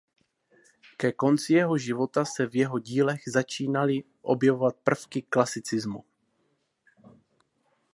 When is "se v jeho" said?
2.25-2.79